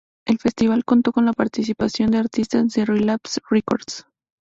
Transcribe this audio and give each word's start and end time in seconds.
El 0.25 0.39
festival 0.39 0.83
contó 0.83 1.11
con 1.11 1.25
la 1.25 1.31
participación 1.33 2.09
de 2.09 2.17
artistas 2.17 2.69
de 2.73 2.85
Relapse 2.85 3.39
Records. 3.51 4.07